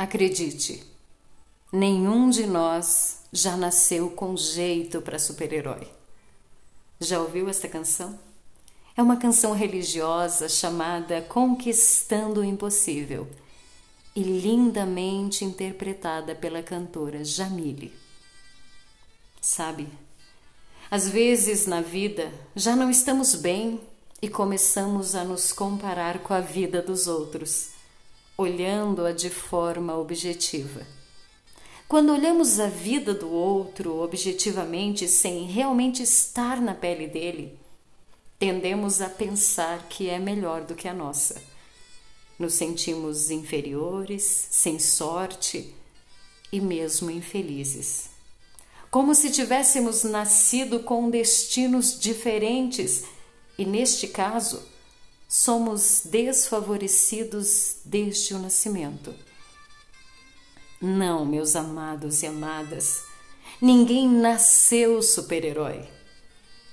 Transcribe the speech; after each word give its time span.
Acredite, 0.00 0.82
nenhum 1.70 2.30
de 2.30 2.46
nós 2.46 3.18
já 3.30 3.54
nasceu 3.54 4.08
com 4.08 4.34
jeito 4.34 5.02
para 5.02 5.18
super-herói. 5.18 5.86
Já 6.98 7.20
ouviu 7.20 7.50
esta 7.50 7.68
canção? 7.68 8.18
É 8.96 9.02
uma 9.02 9.18
canção 9.18 9.52
religiosa 9.52 10.48
chamada 10.48 11.20
Conquistando 11.20 12.40
o 12.40 12.44
Impossível 12.44 13.28
e 14.16 14.22
lindamente 14.22 15.44
interpretada 15.44 16.34
pela 16.34 16.62
cantora 16.62 17.22
Jamile. 17.22 17.92
Sabe, 19.38 19.86
às 20.90 21.10
vezes 21.10 21.66
na 21.66 21.82
vida 21.82 22.32
já 22.56 22.74
não 22.74 22.88
estamos 22.88 23.34
bem 23.34 23.78
e 24.22 24.30
começamos 24.30 25.14
a 25.14 25.24
nos 25.24 25.52
comparar 25.52 26.20
com 26.20 26.32
a 26.32 26.40
vida 26.40 26.80
dos 26.80 27.06
outros 27.06 27.69
olhando-a 28.40 29.12
de 29.12 29.28
forma 29.28 29.94
objetiva. 29.96 30.86
Quando 31.86 32.12
olhamos 32.12 32.58
a 32.58 32.68
vida 32.68 33.12
do 33.12 33.30
outro 33.30 34.00
objetivamente, 34.00 35.06
sem 35.06 35.44
realmente 35.44 36.02
estar 36.02 36.58
na 36.60 36.74
pele 36.74 37.06
dele, 37.06 37.58
tendemos 38.38 39.02
a 39.02 39.10
pensar 39.10 39.88
que 39.88 40.08
é 40.08 40.18
melhor 40.18 40.62
do 40.62 40.74
que 40.74 40.88
a 40.88 40.94
nossa. 40.94 41.42
Nos 42.38 42.54
sentimos 42.54 43.30
inferiores, 43.30 44.22
sem 44.50 44.78
sorte 44.78 45.74
e 46.50 46.60
mesmo 46.60 47.10
infelizes. 47.10 48.08
Como 48.90 49.14
se 49.14 49.30
tivéssemos 49.30 50.02
nascido 50.02 50.80
com 50.80 51.10
destinos 51.10 51.98
diferentes 52.00 53.04
e, 53.58 53.66
neste 53.66 54.08
caso, 54.08 54.62
somos 55.30 56.02
desfavorecidos 56.06 57.76
desde 57.84 58.34
o 58.34 58.38
nascimento. 58.40 59.14
Não, 60.82 61.24
meus 61.24 61.54
amados 61.54 62.24
e 62.24 62.26
amadas, 62.26 63.04
ninguém 63.62 64.08
nasceu 64.08 65.00
super-herói. 65.00 65.88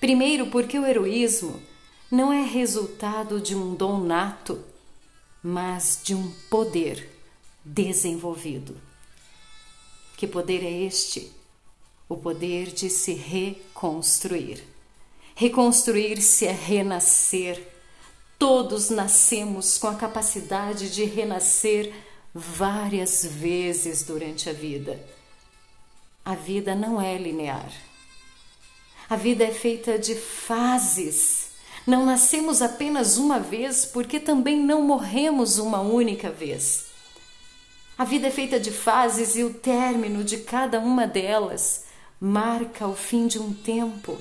Primeiro, 0.00 0.46
porque 0.46 0.78
o 0.78 0.86
heroísmo 0.86 1.62
não 2.10 2.32
é 2.32 2.42
resultado 2.42 3.38
de 3.38 3.54
um 3.54 3.74
dom 3.74 4.00
nato, 4.00 4.64
mas 5.42 6.00
de 6.02 6.14
um 6.14 6.32
poder 6.48 7.06
desenvolvido. 7.62 8.80
Que 10.16 10.26
poder 10.26 10.64
é 10.64 10.70
este? 10.70 11.30
O 12.08 12.16
poder 12.16 12.68
de 12.68 12.88
se 12.88 13.12
reconstruir. 13.12 14.64
Reconstruir-se 15.34 16.46
é 16.46 16.52
renascer 16.52 17.77
Todos 18.38 18.88
nascemos 18.88 19.78
com 19.78 19.88
a 19.88 19.96
capacidade 19.96 20.90
de 20.90 21.04
renascer 21.04 21.92
várias 22.32 23.24
vezes 23.24 24.04
durante 24.04 24.48
a 24.48 24.52
vida. 24.52 25.04
A 26.24 26.36
vida 26.36 26.72
não 26.74 27.00
é 27.00 27.18
linear. 27.18 27.72
A 29.10 29.16
vida 29.16 29.42
é 29.42 29.50
feita 29.50 29.98
de 29.98 30.14
fases. 30.14 31.48
Não 31.84 32.06
nascemos 32.06 32.62
apenas 32.62 33.16
uma 33.16 33.40
vez, 33.40 33.84
porque 33.84 34.20
também 34.20 34.56
não 34.56 34.82
morremos 34.82 35.58
uma 35.58 35.80
única 35.80 36.30
vez. 36.30 36.86
A 37.96 38.04
vida 38.04 38.28
é 38.28 38.30
feita 38.30 38.60
de 38.60 38.70
fases 38.70 39.34
e 39.34 39.42
o 39.42 39.52
término 39.52 40.22
de 40.22 40.38
cada 40.38 40.78
uma 40.78 41.08
delas 41.08 41.86
marca 42.20 42.86
o 42.86 42.94
fim 42.94 43.26
de 43.26 43.40
um 43.40 43.52
tempo 43.52 44.16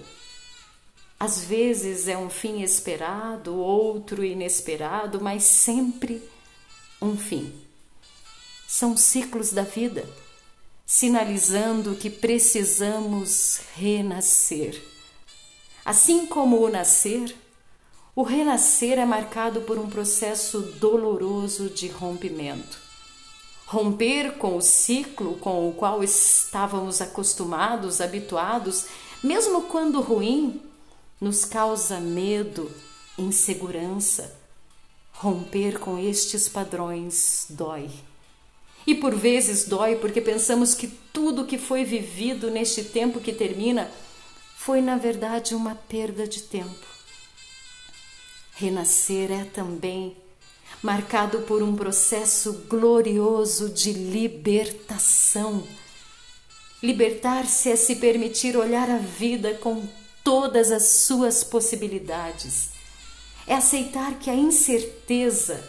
às 1.19 1.43
vezes 1.43 2.07
é 2.07 2.17
um 2.17 2.29
fim 2.29 2.61
esperado, 2.61 3.55
outro 3.55 4.23
inesperado, 4.23 5.19
mas 5.19 5.43
sempre 5.43 6.21
um 7.01 7.17
fim. 7.17 7.53
São 8.67 8.95
ciclos 8.95 9.51
da 9.51 9.63
vida, 9.63 10.07
sinalizando 10.85 11.95
que 11.95 12.09
precisamos 12.09 13.61
renascer. 13.75 14.79
Assim 15.83 16.27
como 16.27 16.61
o 16.61 16.69
nascer, 16.69 17.35
o 18.15 18.21
renascer 18.21 18.99
é 18.99 19.05
marcado 19.05 19.61
por 19.61 19.79
um 19.79 19.89
processo 19.89 20.61
doloroso 20.79 21.69
de 21.69 21.87
rompimento. 21.87 22.77
Romper 23.65 24.37
com 24.37 24.57
o 24.57 24.61
ciclo 24.61 25.35
com 25.37 25.67
o 25.67 25.73
qual 25.73 26.03
estávamos 26.03 27.01
acostumados, 27.01 28.01
habituados, 28.01 28.85
mesmo 29.23 29.63
quando 29.63 29.99
ruim, 30.01 30.61
nos 31.19 31.43
causa 31.45 31.99
medo, 31.99 32.71
insegurança. 33.17 34.35
Romper 35.11 35.79
com 35.79 35.97
estes 35.97 36.47
padrões 36.47 37.47
dói. 37.49 37.89
E 38.85 38.93
por 38.93 39.15
vezes 39.15 39.65
dói 39.65 39.95
porque 39.95 40.21
pensamos 40.21 40.73
que 40.75 40.87
tudo 40.87 41.45
que 41.45 41.57
foi 41.57 41.83
vivido 41.83 42.51
neste 42.51 42.83
tempo 42.83 43.19
que 43.19 43.33
termina 43.33 43.91
foi, 44.55 44.81
na 44.81 44.95
verdade, 44.97 45.55
uma 45.55 45.75
perda 45.75 46.27
de 46.27 46.43
tempo. 46.43 46.85
Renascer 48.53 49.31
é 49.31 49.43
também 49.45 50.15
marcado 50.81 51.39
por 51.41 51.63
um 51.63 51.75
processo 51.75 52.53
glorioso 52.67 53.69
de 53.69 53.93
libertação. 53.93 55.63
Libertar-se 56.81 57.71
é 57.71 57.75
se 57.75 57.95
permitir 57.95 58.55
olhar 58.55 58.89
a 58.89 58.97
vida 58.97 59.55
com 59.55 59.87
todas 60.27 60.73
as 60.73 60.83
suas 60.83 61.41
possibilidades. 61.41 62.71
É 63.47 63.55
aceitar 63.55 64.19
que 64.19 64.29
a 64.29 64.35
incerteza 64.35 65.63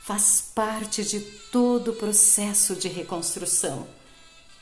faz 0.00 0.52
parte 0.54 1.02
de 1.02 1.18
todo 1.50 1.90
o 1.90 1.96
processo 1.96 2.76
de 2.76 2.86
reconstrução. 2.86 3.88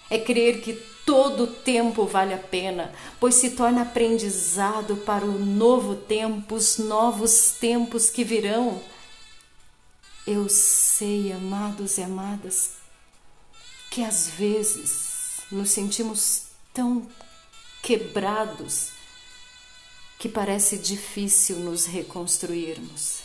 É 0.08 0.18
crer 0.18 0.62
que 0.62 0.72
todo 1.04 1.46
tempo 1.46 2.06
vale 2.06 2.32
a 2.32 2.38
pena, 2.38 2.90
pois 3.20 3.34
se 3.34 3.50
torna 3.50 3.82
aprendizado 3.82 4.96
para 4.96 5.26
o 5.26 5.38
novo 5.38 5.94
tempo, 5.94 6.54
os 6.54 6.78
novos 6.78 7.50
tempos 7.50 8.08
que 8.08 8.24
virão. 8.24 8.80
Eu 10.26 10.48
sei, 10.48 11.32
amados 11.32 11.98
e 11.98 12.02
amadas, 12.02 12.76
que 13.90 14.02
às 14.02 14.26
vezes 14.30 15.42
nos 15.52 15.70
sentimos 15.70 16.44
tão 16.72 17.06
quebrados 17.82 18.96
que 20.18 20.28
parece 20.28 20.76
difícil 20.76 21.56
nos 21.58 21.86
reconstruirmos. 21.86 23.20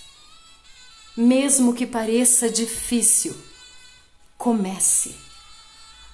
Mesmo 1.18 1.74
que 1.74 1.86
pareça 1.86 2.50
difícil, 2.50 3.36
comece. 4.38 5.16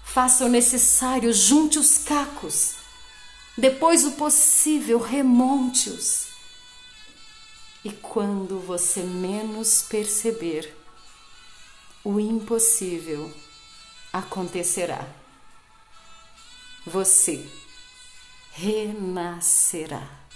Faça 0.03 0.45
o 0.45 0.49
necessário, 0.49 1.33
junte 1.33 1.77
os 1.77 1.99
cacos. 1.99 2.75
Depois 3.57 4.05
o 4.05 4.11
possível, 4.11 4.99
remonte-os. 4.99 6.27
E 7.83 7.91
quando 7.91 8.59
você 8.59 9.01
menos 9.01 9.81
perceber, 9.81 10.75
o 12.03 12.19
impossível 12.19 13.33
acontecerá. 14.11 15.07
Você 16.85 17.47
renascerá. 18.51 20.28